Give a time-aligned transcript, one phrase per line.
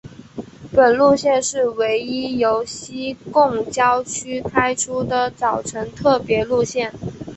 [0.73, 6.91] 本路线是唯一由西贡郊区开出的早晨特别路线。